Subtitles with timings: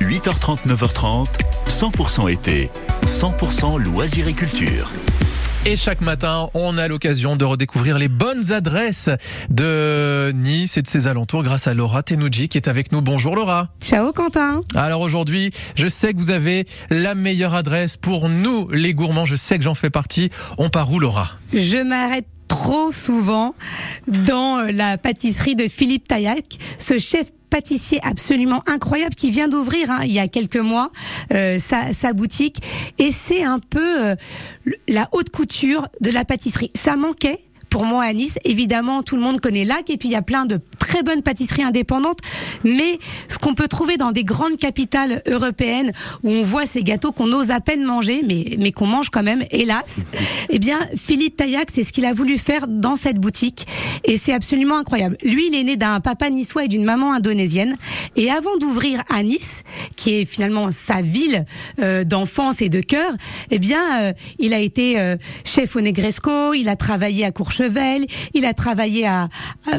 [0.00, 1.26] 8h30, 9h30,
[1.66, 2.70] 100% été,
[3.04, 4.90] 100% loisirs et culture.
[5.66, 9.10] Et chaque matin, on a l'occasion de redécouvrir les bonnes adresses
[9.50, 13.02] de Nice et de ses alentours grâce à Laura Tenouji qui est avec nous.
[13.02, 13.68] Bonjour Laura.
[13.82, 14.62] Ciao Quentin.
[14.74, 19.26] Alors aujourd'hui, je sais que vous avez la meilleure adresse pour nous les gourmands.
[19.26, 20.30] Je sais que j'en fais partie.
[20.56, 21.32] On part où Laura?
[21.52, 23.54] Je m'arrête trop souvent
[24.06, 30.00] dans la pâtisserie de Philippe Taillac, ce chef pâtissier absolument incroyable qui vient d'ouvrir hein,
[30.04, 30.90] il y a quelques mois
[31.32, 32.58] euh, sa, sa, boutique
[32.98, 34.14] et c'est un peu euh,
[34.88, 36.70] la haute couture de la pâtisserie.
[36.74, 38.38] Ça manquait pour moi à Nice.
[38.44, 41.22] Évidemment, tout le monde connaît Lac et puis il y a plein de très bonnes
[41.22, 42.18] pâtisseries indépendantes.
[42.64, 45.92] Mais ce qu'on peut trouver dans des grandes capitales européennes
[46.22, 49.22] où on voit ces gâteaux qu'on ose à peine manger, mais, mais qu'on mange quand
[49.22, 50.04] même, hélas,
[50.50, 53.66] eh bien, Philippe Taillac, c'est ce qu'il a voulu faire dans cette boutique.
[54.04, 55.16] Et c'est absolument incroyable.
[55.22, 57.76] Lui, il est né d'un papa niçois et d'une maman indonésienne.
[58.16, 59.62] Et avant d'ouvrir à Nice,
[59.96, 61.44] qui est finalement sa ville
[61.80, 63.12] euh, d'enfance et de cœur,
[63.50, 67.57] eh bien, euh, il a été euh, chef au Negresco, il a travaillé à Courchevel,
[68.34, 69.08] il a travaillé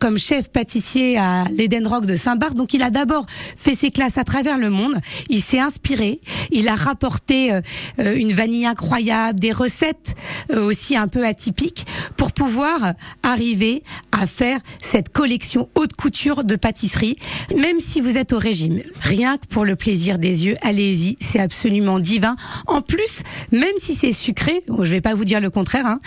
[0.00, 2.54] comme chef pâtissier à l'Eden Rock de Saint-Barth.
[2.54, 4.96] Donc il a d'abord fait ses classes à travers le monde.
[5.28, 6.20] Il s'est inspiré.
[6.52, 7.60] Il a rapporté euh,
[7.98, 10.14] euh, une vanille incroyable, des recettes
[10.50, 11.86] euh, aussi un peu atypiques
[12.16, 17.16] pour pouvoir arriver à faire cette collection haute couture de pâtisserie.
[17.56, 21.40] Même si vous êtes au régime, rien que pour le plaisir des yeux, allez-y, c'est
[21.40, 22.36] absolument divin.
[22.66, 26.00] En plus, même si c'est sucré, je vais pas vous dire le contraire, hein,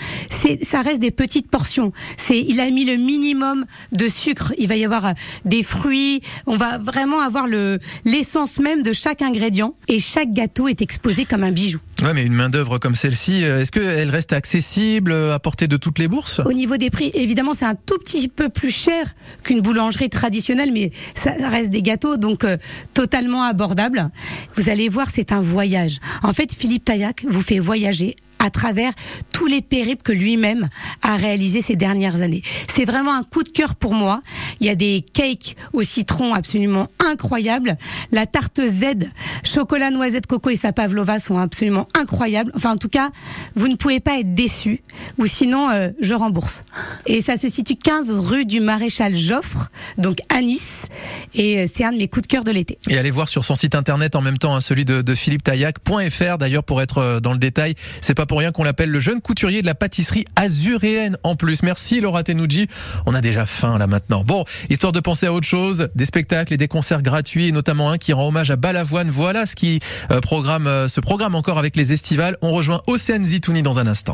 [0.62, 1.92] ça reste des petites portions.
[2.18, 4.54] C'est, il a mis le minimum de sucre.
[4.58, 6.22] Il va y avoir des fruits.
[6.46, 11.26] On va vraiment avoir le l'essence même de chaque ingrédient et chaque gâteau est exposé
[11.26, 11.80] comme un bijou.
[12.04, 15.68] Ouais, mais une main d'œuvre comme celle-ci, euh, est-ce qu'elle reste accessible euh, à portée
[15.68, 16.42] de toutes les bourses?
[16.46, 20.72] Au niveau des prix, évidemment, c'est un tout petit peu plus cher qu'une boulangerie traditionnelle,
[20.72, 22.58] mais ça reste des gâteaux, donc euh,
[22.94, 24.10] totalement abordables.
[24.56, 26.00] Vous allez voir, c'est un voyage.
[26.22, 28.94] En fait, Philippe Taillac vous fait voyager à travers
[29.34, 30.70] tous les périples que lui-même
[31.02, 32.44] a réalisé ces dernières années.
[32.74, 34.22] C'est vraiment un coup de cœur pour moi.
[34.60, 37.78] Il y a des cakes au citron absolument incroyables.
[38.12, 39.10] La tarte Z,
[39.44, 42.52] chocolat, noisette, coco et sa pavlova sont absolument incroyables.
[42.56, 43.10] Enfin, en tout cas,
[43.56, 44.82] vous ne pouvez pas être déçu
[45.18, 46.62] ou sinon, euh, je rembourse.
[47.06, 50.86] Et ça se situe 15 rue du Maréchal Joffre, donc à Nice.
[51.34, 52.78] Et euh, c'est un de mes coups de cœur de l'été.
[52.90, 56.38] Et allez voir sur son site internet en même temps, hein, celui de, de philippetaillac.fr
[56.38, 57.76] d'ailleurs pour être euh, dans le détail.
[58.02, 61.64] C'est pas pour rien qu'on l'appelle le jeune couturier de la pâtisserie azuréenne en plus.
[61.64, 62.68] Merci Laura Tenouji.
[63.06, 64.24] On a déjà faim là maintenant.
[64.24, 67.98] Bon, histoire de penser à autre chose, des spectacles et des concerts gratuits, notamment un
[67.98, 69.10] qui rend hommage à Balavoine.
[69.10, 69.80] Voilà ce qui
[70.12, 72.38] euh, programme, ce programme encore avec les estivales.
[72.42, 74.14] On rejoint Océane Zitouni dans un instant.